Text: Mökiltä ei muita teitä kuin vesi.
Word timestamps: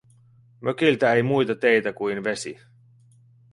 Mökiltä 0.61 1.13
ei 1.13 1.23
muita 1.23 1.55
teitä 1.55 1.93
kuin 1.93 2.23
vesi. 2.23 2.59